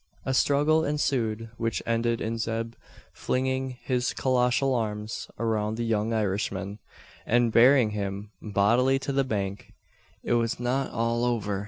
[0.25, 2.73] A struggle ensued, which ended in Zeb
[3.13, 6.79] flinging his colossal arms around the young Irishman,
[7.23, 9.73] and bearing him bodily to the bank.
[10.23, 11.59] It was not all over.